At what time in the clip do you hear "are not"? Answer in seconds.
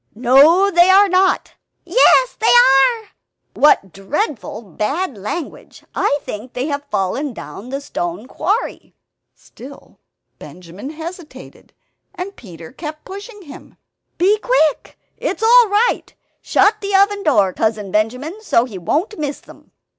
0.89-1.53